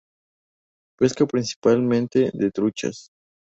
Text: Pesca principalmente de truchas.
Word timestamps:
Pesca 0.97 1.27
principalmente 1.27 2.31
de 2.33 2.49
truchas. 2.49 3.11